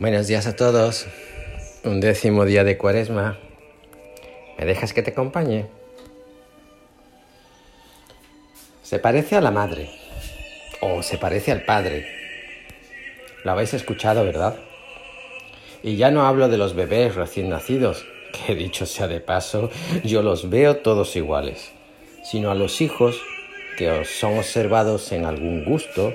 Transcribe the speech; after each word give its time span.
Buenos 0.00 0.28
días 0.28 0.46
a 0.46 0.56
todos. 0.56 1.06
Un 1.84 2.00
décimo 2.00 2.46
día 2.46 2.64
de 2.64 2.78
cuaresma. 2.78 3.38
¿Me 4.58 4.64
dejas 4.64 4.94
que 4.94 5.02
te 5.02 5.10
acompañe? 5.10 5.66
Se 8.82 8.98
parece 8.98 9.36
a 9.36 9.42
la 9.42 9.50
madre. 9.50 9.90
O 10.80 11.02
se 11.02 11.18
parece 11.18 11.52
al 11.52 11.66
padre. 11.66 12.06
Lo 13.44 13.50
habéis 13.50 13.74
escuchado, 13.74 14.24
¿verdad? 14.24 14.56
Y 15.82 15.96
ya 15.96 16.10
no 16.10 16.26
hablo 16.26 16.48
de 16.48 16.56
los 16.56 16.74
bebés 16.74 17.14
recién 17.14 17.50
nacidos, 17.50 18.06
que 18.32 18.54
dicho 18.54 18.86
sea 18.86 19.06
de 19.06 19.20
paso, 19.20 19.68
yo 20.02 20.22
los 20.22 20.48
veo 20.48 20.78
todos 20.78 21.14
iguales, 21.14 21.72
sino 22.24 22.50
a 22.50 22.54
los 22.54 22.80
hijos 22.80 23.20
que 23.76 24.06
son 24.06 24.38
observados 24.38 25.12
en 25.12 25.26
algún 25.26 25.62
gusto, 25.62 26.14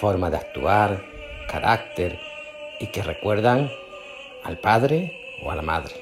forma 0.00 0.30
de 0.30 0.38
actuar, 0.38 1.04
carácter, 1.50 2.18
y 2.80 2.88
que 2.88 3.02
recuerdan 3.02 3.70
al 4.42 4.58
padre 4.58 5.12
o 5.42 5.50
a 5.50 5.56
la 5.56 5.62
madre. 5.62 5.94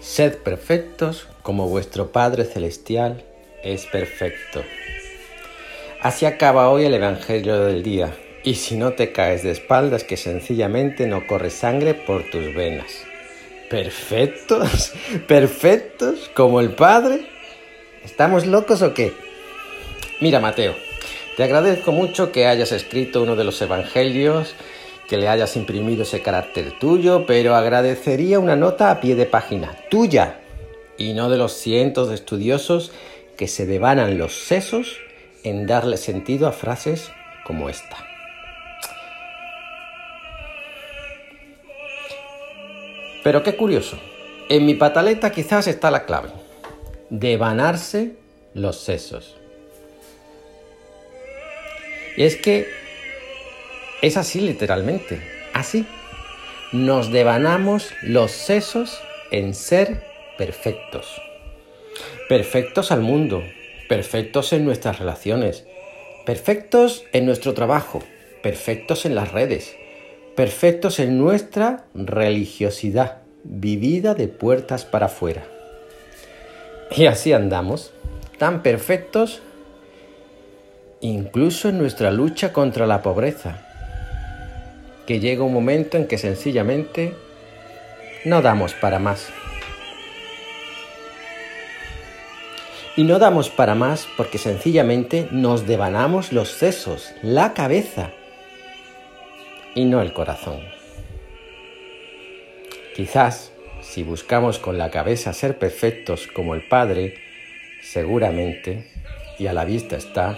Sed 0.00 0.38
perfectos 0.38 1.28
como 1.42 1.68
vuestro 1.68 2.10
Padre 2.10 2.44
Celestial 2.44 3.22
es 3.62 3.86
perfecto. 3.86 4.64
Así 6.00 6.26
acaba 6.26 6.70
hoy 6.70 6.86
el 6.86 6.94
Evangelio 6.94 7.60
del 7.60 7.82
día. 7.82 8.16
Y 8.42 8.54
si 8.54 8.76
no 8.76 8.94
te 8.94 9.12
caes 9.12 9.42
de 9.42 9.50
espaldas, 9.50 10.04
que 10.04 10.16
sencillamente 10.16 11.06
no 11.06 11.26
corre 11.26 11.50
sangre 11.50 11.94
por 11.94 12.28
tus 12.30 12.54
venas. 12.54 13.04
¿Perfectos? 13.68 14.92
¿Perfectos? 15.26 16.30
¿Como 16.34 16.60
el 16.60 16.70
Padre? 16.74 17.26
¿Estamos 18.02 18.46
locos 18.46 18.80
o 18.80 18.94
qué? 18.94 19.12
Mira, 20.20 20.40
Mateo, 20.40 20.74
te 21.36 21.44
agradezco 21.44 21.92
mucho 21.92 22.32
que 22.32 22.46
hayas 22.46 22.72
escrito 22.72 23.22
uno 23.22 23.36
de 23.36 23.44
los 23.44 23.60
Evangelios, 23.60 24.54
que 25.06 25.18
le 25.18 25.28
hayas 25.28 25.54
imprimido 25.56 26.02
ese 26.02 26.22
carácter 26.22 26.78
tuyo, 26.78 27.26
pero 27.26 27.54
agradecería 27.54 28.38
una 28.38 28.56
nota 28.56 28.90
a 28.90 29.00
pie 29.00 29.14
de 29.14 29.26
página, 29.26 29.76
tuya, 29.90 30.40
y 30.96 31.12
no 31.12 31.28
de 31.28 31.36
los 31.36 31.52
cientos 31.52 32.08
de 32.08 32.14
estudiosos 32.14 32.90
que 33.36 33.48
se 33.48 33.66
devanan 33.66 34.18
los 34.18 34.34
sesos 34.34 34.98
en 35.44 35.66
darle 35.66 35.98
sentido 35.98 36.48
a 36.48 36.52
frases 36.52 37.10
como 37.44 37.68
esta. 37.68 38.17
Pero 43.22 43.42
qué 43.42 43.56
curioso, 43.56 43.98
en 44.48 44.64
mi 44.64 44.74
pataleta 44.74 45.30
quizás 45.30 45.66
está 45.66 45.90
la 45.90 46.04
clave. 46.04 46.30
Devanarse 47.10 48.16
los 48.54 48.80
sesos. 48.80 49.36
Y 52.16 52.24
es 52.24 52.36
que 52.36 52.66
es 54.02 54.16
así 54.16 54.40
literalmente, 54.40 55.20
así. 55.54 55.86
Nos 56.72 57.10
devanamos 57.10 57.92
los 58.02 58.30
sesos 58.30 59.00
en 59.30 59.54
ser 59.54 60.04
perfectos. 60.36 61.20
Perfectos 62.28 62.92
al 62.92 63.00
mundo, 63.00 63.42
perfectos 63.88 64.52
en 64.52 64.64
nuestras 64.64 64.98
relaciones, 64.98 65.66
perfectos 66.26 67.04
en 67.12 67.26
nuestro 67.26 67.54
trabajo, 67.54 68.02
perfectos 68.42 69.06
en 69.06 69.14
las 69.14 69.32
redes, 69.32 69.76
perfectos 70.38 71.00
en 71.00 71.18
nuestra 71.18 71.86
religiosidad, 71.94 73.22
vivida 73.42 74.14
de 74.14 74.28
puertas 74.28 74.84
para 74.84 75.06
afuera. 75.06 75.42
Y 76.94 77.06
así 77.06 77.32
andamos, 77.32 77.92
tan 78.38 78.62
perfectos, 78.62 79.42
incluso 81.00 81.70
en 81.70 81.78
nuestra 81.78 82.12
lucha 82.12 82.52
contra 82.52 82.86
la 82.86 83.02
pobreza, 83.02 83.66
que 85.08 85.18
llega 85.18 85.42
un 85.42 85.52
momento 85.52 85.96
en 85.96 86.06
que 86.06 86.18
sencillamente 86.18 87.14
no 88.24 88.40
damos 88.40 88.74
para 88.74 89.00
más. 89.00 89.30
Y 92.94 93.02
no 93.02 93.18
damos 93.18 93.50
para 93.50 93.74
más 93.74 94.06
porque 94.16 94.38
sencillamente 94.38 95.26
nos 95.32 95.66
devanamos 95.66 96.32
los 96.32 96.48
sesos, 96.48 97.10
la 97.22 97.54
cabeza, 97.54 98.12
y 99.78 99.84
no 99.84 100.02
el 100.02 100.12
corazón. 100.12 100.58
Quizás, 102.96 103.52
si 103.80 104.02
buscamos 104.02 104.58
con 104.58 104.76
la 104.76 104.90
cabeza 104.90 105.32
ser 105.32 105.56
perfectos 105.56 106.26
como 106.26 106.56
el 106.56 106.62
Padre, 106.62 107.14
seguramente, 107.80 108.90
y 109.38 109.46
a 109.46 109.52
la 109.52 109.64
vista 109.64 109.96
está, 109.96 110.36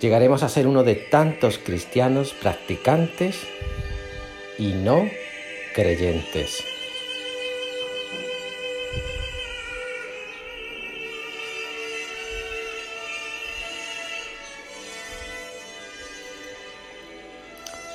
llegaremos 0.00 0.44
a 0.44 0.48
ser 0.48 0.68
uno 0.68 0.84
de 0.84 0.94
tantos 0.94 1.58
cristianos 1.58 2.32
practicantes 2.32 3.44
y 4.56 4.68
no 4.68 5.10
creyentes. 5.74 6.64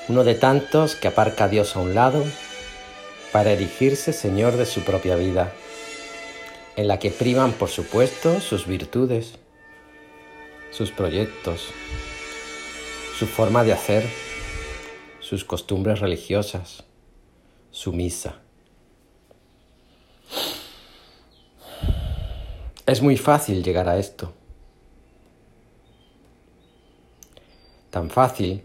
Uno 0.07 0.23
de 0.23 0.35
tantos 0.35 0.95
que 0.95 1.07
aparca 1.07 1.45
a 1.45 1.47
Dios 1.47 1.75
a 1.75 1.79
un 1.79 1.95
lado 1.95 2.23
para 3.31 3.51
erigirse 3.51 4.13
Señor 4.13 4.55
de 4.55 4.65
su 4.65 4.81
propia 4.81 5.15
vida, 5.15 5.51
en 6.75 6.87
la 6.87 6.99
que 6.99 7.09
priman, 7.09 7.53
por 7.53 7.69
supuesto, 7.69 8.39
sus 8.39 8.67
virtudes, 8.67 9.33
sus 10.71 10.91
proyectos, 10.91 11.69
su 13.17 13.25
forma 13.25 13.63
de 13.63 13.73
hacer, 13.73 14.05
sus 15.19 15.43
costumbres 15.43 15.99
religiosas, 15.99 16.83
su 17.71 17.91
misa. 17.91 18.41
Es 22.85 23.01
muy 23.01 23.17
fácil 23.17 23.63
llegar 23.63 23.89
a 23.89 23.97
esto. 23.97 24.31
Tan 27.89 28.11
fácil 28.11 28.63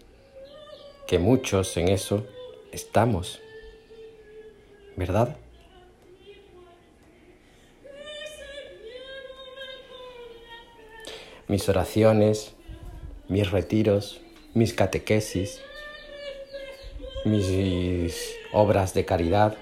que 1.11 1.19
muchos 1.19 1.75
en 1.75 1.89
eso 1.89 2.25
estamos, 2.71 3.41
¿verdad? 4.95 5.35
Mis 11.49 11.67
oraciones, 11.67 12.53
mis 13.27 13.51
retiros, 13.51 14.21
mis 14.53 14.73
catequesis, 14.73 15.59
mis 17.25 18.33
obras 18.53 18.93
de 18.93 19.03
caridad, 19.03 19.57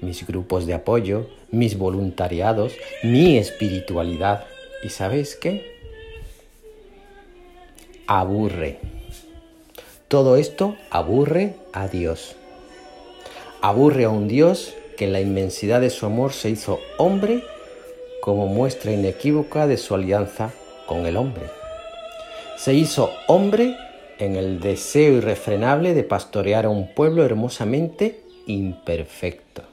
mis 0.00 0.26
grupos 0.26 0.66
de 0.66 0.74
apoyo, 0.74 1.30
mis 1.52 1.78
voluntariados, 1.78 2.72
mi 3.04 3.38
espiritualidad. 3.38 4.44
¿Y 4.82 4.88
sabéis 4.88 5.36
qué? 5.36 5.78
Aburre. 8.08 8.93
Todo 10.14 10.36
esto 10.36 10.76
aburre 10.90 11.56
a 11.72 11.88
Dios. 11.88 12.36
Aburre 13.60 14.04
a 14.04 14.10
un 14.10 14.28
Dios 14.28 14.72
que 14.96 15.06
en 15.06 15.12
la 15.12 15.20
inmensidad 15.20 15.80
de 15.80 15.90
su 15.90 16.06
amor 16.06 16.32
se 16.32 16.50
hizo 16.50 16.78
hombre 16.98 17.42
como 18.20 18.46
muestra 18.46 18.92
inequívoca 18.92 19.66
de 19.66 19.76
su 19.76 19.92
alianza 19.92 20.52
con 20.86 21.06
el 21.06 21.16
hombre. 21.16 21.46
Se 22.56 22.74
hizo 22.74 23.10
hombre 23.26 23.76
en 24.20 24.36
el 24.36 24.60
deseo 24.60 25.14
irrefrenable 25.14 25.94
de 25.94 26.04
pastorear 26.04 26.66
a 26.66 26.70
un 26.70 26.94
pueblo 26.94 27.24
hermosamente 27.24 28.20
imperfecto. 28.46 29.64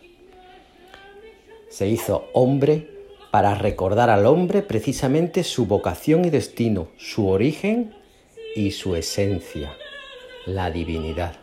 Se 1.70 1.88
hizo 1.88 2.26
hombre 2.34 2.90
para 3.30 3.54
recordar 3.54 4.10
al 4.10 4.26
hombre 4.26 4.64
precisamente 4.64 5.44
su 5.44 5.68
vocación 5.68 6.26
y 6.26 6.32
destino, 6.32 6.88
su 6.98 7.28
origen 7.28 7.94
y 8.56 8.72
su 8.72 8.96
esencia 8.96 9.78
la 10.46 10.72
divinidad. 10.72 11.36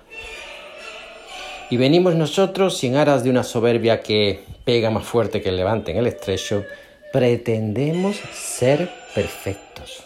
Y 1.70 1.76
venimos 1.76 2.14
nosotros, 2.14 2.78
sin 2.78 2.96
aras 2.96 3.22
de 3.24 3.30
una 3.30 3.44
soberbia 3.44 4.00
que 4.00 4.44
pega 4.64 4.90
más 4.90 5.04
fuerte 5.04 5.42
que 5.42 5.50
el 5.50 5.56
levante 5.56 5.92
en 5.92 5.98
el 5.98 6.06
estrecho, 6.06 6.64
pretendemos 7.12 8.16
ser 8.32 8.90
perfectos, 9.14 10.04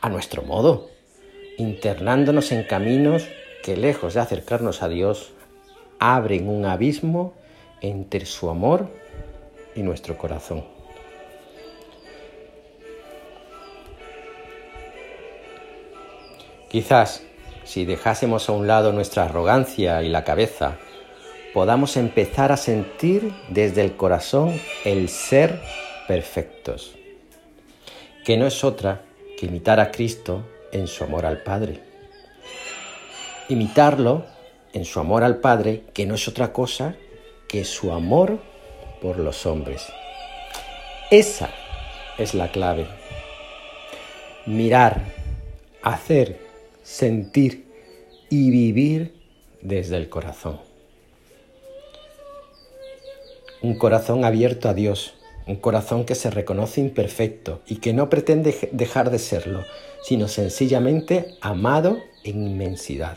a 0.00 0.08
nuestro 0.08 0.42
modo, 0.42 0.90
internándonos 1.56 2.52
en 2.52 2.64
caminos 2.64 3.26
que 3.62 3.76
lejos 3.76 4.14
de 4.14 4.20
acercarnos 4.20 4.82
a 4.82 4.88
Dios, 4.88 5.32
abren 5.98 6.48
un 6.48 6.66
abismo 6.66 7.32
entre 7.80 8.26
su 8.26 8.50
amor 8.50 8.88
y 9.74 9.82
nuestro 9.82 10.18
corazón. 10.18 10.64
Quizás 16.70 17.22
si 17.64 17.84
dejásemos 17.84 18.48
a 18.48 18.52
un 18.52 18.66
lado 18.66 18.92
nuestra 18.92 19.24
arrogancia 19.24 20.02
y 20.02 20.08
la 20.08 20.24
cabeza, 20.24 20.76
podamos 21.52 21.96
empezar 21.96 22.52
a 22.52 22.56
sentir 22.56 23.32
desde 23.48 23.82
el 23.82 23.96
corazón 23.96 24.60
el 24.84 25.08
ser 25.08 25.60
perfectos, 26.06 26.94
que 28.24 28.36
no 28.36 28.46
es 28.46 28.64
otra 28.64 29.02
que 29.38 29.46
imitar 29.46 29.80
a 29.80 29.90
Cristo 29.90 30.44
en 30.72 30.86
su 30.86 31.04
amor 31.04 31.26
al 31.26 31.42
Padre. 31.42 31.80
Imitarlo 33.48 34.24
en 34.72 34.84
su 34.84 35.00
amor 35.00 35.22
al 35.22 35.38
Padre, 35.38 35.84
que 35.94 36.06
no 36.06 36.14
es 36.16 36.28
otra 36.28 36.52
cosa 36.52 36.96
que 37.48 37.64
su 37.64 37.92
amor 37.92 38.38
por 39.00 39.18
los 39.18 39.46
hombres. 39.46 39.86
Esa 41.10 41.50
es 42.18 42.34
la 42.34 42.50
clave. 42.50 42.86
Mirar, 44.46 45.02
hacer, 45.82 46.43
sentir 46.84 47.64
y 48.28 48.50
vivir 48.50 49.14
desde 49.62 49.96
el 49.96 50.08
corazón. 50.08 50.60
Un 53.62 53.76
corazón 53.78 54.24
abierto 54.24 54.68
a 54.68 54.74
Dios, 54.74 55.14
un 55.46 55.56
corazón 55.56 56.04
que 56.04 56.14
se 56.14 56.30
reconoce 56.30 56.82
imperfecto 56.82 57.62
y 57.66 57.76
que 57.76 57.94
no 57.94 58.10
pretende 58.10 58.68
dejar 58.72 59.10
de 59.10 59.18
serlo, 59.18 59.64
sino 60.02 60.28
sencillamente 60.28 61.34
amado 61.40 61.98
en 62.22 62.46
inmensidad. 62.46 63.16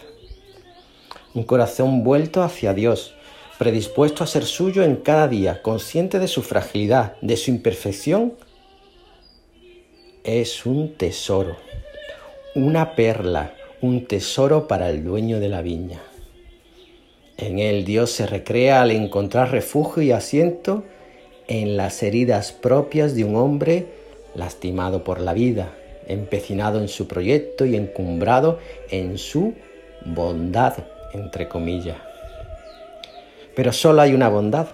Un 1.34 1.44
corazón 1.44 2.04
vuelto 2.04 2.44
hacia 2.44 2.74
Dios, 2.74 3.14
predispuesto 3.60 4.24
a 4.24 4.28
ser 4.28 4.46
suyo 4.46 4.84
en 4.84 4.96
cada 4.96 5.28
día, 5.28 5.62
consciente 5.62 6.20
de 6.20 6.30
su 6.30 6.42
fragilidad, 6.42 7.18
de 7.22 7.36
su 7.36 7.52
imperfección, 7.52 8.34
es 10.24 10.66
un 10.66 10.94
tesoro, 10.94 11.58
una 12.58 12.96
perla, 12.96 13.54
un 13.82 14.08
tesoro 14.08 14.68
para 14.68 14.90
el 14.90 15.04
dueño 15.04 15.40
de 15.40 15.48
la 15.48 15.62
viña. 15.62 16.02
En 17.38 17.60
él 17.60 17.86
Dios 17.86 18.10
se 18.10 18.26
recrea 18.26 18.82
al 18.82 18.90
encontrar 18.90 19.52
refugio 19.52 20.02
y 20.02 20.12
asiento 20.12 20.84
en 21.48 21.78
las 21.78 22.02
heridas 22.02 22.52
propias 22.52 23.14
de 23.14 23.26
un 23.26 23.36
hombre 23.36 23.86
lastimado 24.34 25.04
por 25.04 25.22
la 25.22 25.34
vida, 25.34 25.70
empecinado 26.08 26.80
en 26.80 26.88
su 26.88 27.08
proyecto 27.08 27.64
y 27.64 27.76
encumbrado 27.76 28.58
en 28.90 29.20
su 29.20 29.54
bondad, 30.04 30.78
entre 31.14 31.48
comillas. 31.48 31.98
Pero 33.56 33.72
solo 33.72 34.02
hay 34.02 34.16
una 34.16 34.30
bondad 34.30 34.70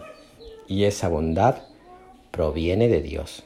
y 0.69 0.85
esa 0.85 1.09
bondad 1.09 1.55
proviene 2.31 2.87
de 2.87 3.01
Dios. 3.01 3.43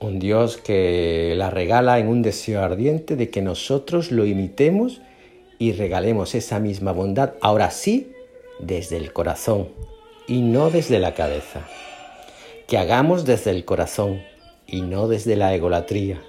Un 0.00 0.18
Dios 0.18 0.56
que 0.56 1.34
la 1.36 1.50
regala 1.50 1.98
en 1.98 2.08
un 2.08 2.22
deseo 2.22 2.62
ardiente 2.62 3.16
de 3.16 3.28
que 3.28 3.42
nosotros 3.42 4.10
lo 4.10 4.24
imitemos 4.24 5.02
y 5.58 5.72
regalemos 5.72 6.34
esa 6.34 6.58
misma 6.58 6.92
bondad, 6.92 7.34
ahora 7.42 7.70
sí, 7.70 8.10
desde 8.58 8.96
el 8.96 9.12
corazón, 9.12 9.68
y 10.26 10.40
no 10.40 10.70
desde 10.70 11.00
la 11.00 11.12
cabeza. 11.12 11.68
Que 12.66 12.78
hagamos 12.78 13.26
desde 13.26 13.50
el 13.50 13.66
corazón 13.66 14.22
y 14.66 14.80
no 14.80 15.06
desde 15.06 15.36
la 15.36 15.54
egolatría. 15.54 16.22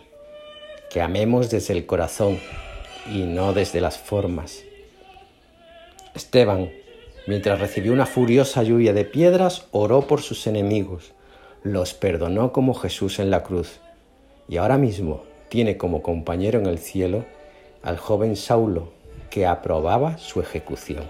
Que 0.89 1.00
amemos 1.01 1.50
desde 1.50 1.74
el 1.74 1.85
corazón 1.85 2.39
y 3.09 3.19
no 3.19 3.53
desde 3.53 3.79
las 3.79 3.97
formas. 3.97 4.63
Esteban, 6.13 6.71
mientras 7.25 7.57
recibió 7.57 7.94
una 7.94 8.06
furiosa 8.06 8.63
lluvia 8.63 8.91
de 8.91 9.06
piedras, 9.06 9.67
oró 9.71 10.07
por 10.07 10.21
sus 10.21 10.45
enemigos, 10.45 11.13
los 11.63 11.93
perdonó 11.93 12.51
como 12.51 12.73
Jesús 12.73 13.19
en 13.19 13.29
la 13.29 13.43
cruz 13.43 13.79
y 14.47 14.57
ahora 14.57 14.77
mismo 14.77 15.23
tiene 15.49 15.77
como 15.77 16.01
compañero 16.01 16.59
en 16.59 16.65
el 16.65 16.79
cielo 16.79 17.25
al 17.83 17.97
joven 17.97 18.35
Saulo 18.35 18.91
que 19.29 19.45
aprobaba 19.45 20.17
su 20.17 20.41
ejecución. 20.41 21.03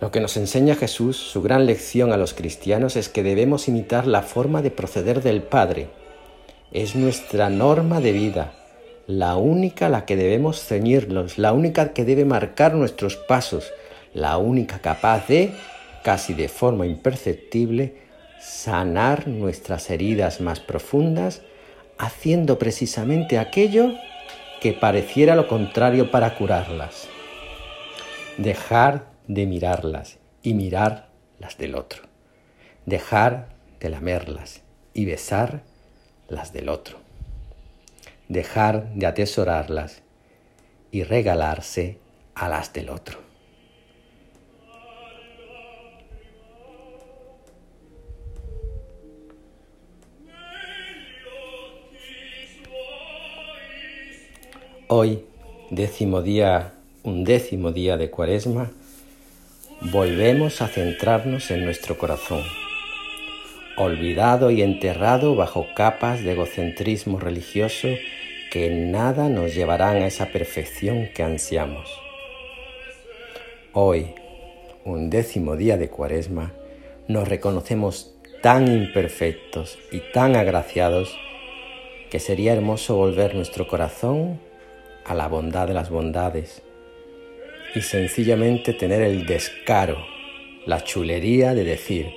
Lo 0.00 0.10
que 0.10 0.20
nos 0.20 0.36
enseña 0.36 0.74
Jesús, 0.74 1.16
su 1.16 1.42
gran 1.42 1.64
lección 1.64 2.12
a 2.12 2.16
los 2.16 2.34
cristianos, 2.34 2.96
es 2.96 3.08
que 3.08 3.22
debemos 3.22 3.68
imitar 3.68 4.06
la 4.06 4.22
forma 4.22 4.60
de 4.60 4.72
proceder 4.72 5.22
del 5.22 5.42
Padre. 5.42 5.90
Es 6.72 6.96
nuestra 6.96 7.50
norma 7.50 8.00
de 8.00 8.12
vida, 8.12 8.52
la 9.06 9.36
única 9.36 9.86
a 9.86 9.88
la 9.88 10.04
que 10.04 10.16
debemos 10.16 10.64
ceñirnos, 10.64 11.38
la 11.38 11.52
única 11.52 11.92
que 11.92 12.04
debe 12.04 12.24
marcar 12.24 12.74
nuestros 12.74 13.16
pasos, 13.16 13.72
la 14.12 14.38
única 14.38 14.80
capaz 14.80 15.28
de, 15.28 15.52
casi 16.02 16.34
de 16.34 16.48
forma 16.48 16.86
imperceptible, 16.86 17.96
sanar 18.40 19.28
nuestras 19.28 19.90
heridas 19.90 20.40
más 20.40 20.60
profundas, 20.60 21.42
haciendo 21.98 22.58
precisamente 22.58 23.38
aquello 23.38 23.92
que 24.60 24.72
pareciera 24.72 25.34
lo 25.34 25.48
contrario 25.48 26.10
para 26.10 26.36
curarlas. 26.36 27.08
Dejar 28.38 29.10
de 29.28 29.46
mirarlas 29.46 30.18
y 30.42 30.54
mirar 30.54 31.08
las 31.38 31.58
del 31.58 31.74
otro. 31.74 32.02
Dejar 32.86 33.48
de 33.80 33.90
lamerlas 33.90 34.62
y 34.94 35.04
besar 35.04 35.62
las 36.28 36.52
del 36.52 36.68
otro. 36.68 36.98
Dejar 38.28 38.92
de 38.94 39.06
atesorarlas 39.06 40.02
y 40.90 41.04
regalarse 41.04 41.98
a 42.34 42.48
las 42.48 42.72
del 42.72 42.90
otro. 42.90 43.31
Hoy, 54.94 55.24
décimo 55.70 56.20
día, 56.20 56.74
un 57.02 57.24
décimo 57.24 57.72
día 57.72 57.96
de 57.96 58.10
cuaresma, 58.10 58.72
volvemos 59.80 60.60
a 60.60 60.68
centrarnos 60.68 61.50
en 61.50 61.64
nuestro 61.64 61.96
corazón, 61.96 62.42
olvidado 63.78 64.50
y 64.50 64.60
enterrado 64.60 65.34
bajo 65.34 65.64
capas 65.74 66.22
de 66.22 66.32
egocentrismo 66.32 67.18
religioso 67.18 67.88
que 68.50 68.68
nada 68.68 69.30
nos 69.30 69.54
llevarán 69.54 70.02
a 70.02 70.06
esa 70.08 70.26
perfección 70.26 71.08
que 71.14 71.22
ansiamos. 71.22 71.88
Hoy, 73.72 74.08
un 74.84 75.08
décimo 75.08 75.56
día 75.56 75.78
de 75.78 75.88
cuaresma, 75.88 76.52
nos 77.08 77.26
reconocemos 77.26 78.12
tan 78.42 78.68
imperfectos 78.68 79.78
y 79.90 80.00
tan 80.12 80.36
agraciados 80.36 81.16
que 82.10 82.20
sería 82.20 82.52
hermoso 82.52 82.96
volver 82.96 83.34
nuestro 83.34 83.66
corazón 83.66 84.51
a 85.04 85.14
la 85.14 85.28
bondad 85.28 85.66
de 85.68 85.74
las 85.74 85.90
bondades 85.90 86.62
y 87.74 87.80
sencillamente 87.80 88.72
tener 88.72 89.02
el 89.02 89.26
descaro, 89.26 89.96
la 90.66 90.82
chulería 90.84 91.54
de 91.54 91.64
decir, 91.64 92.12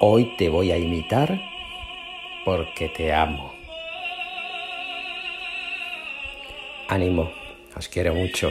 hoy 0.00 0.34
te 0.36 0.48
voy 0.48 0.72
a 0.72 0.78
imitar 0.78 1.40
porque 2.44 2.88
te 2.88 3.12
amo. 3.12 3.52
Ánimo, 6.88 7.30
os 7.76 7.88
quiero 7.88 8.14
mucho. 8.14 8.50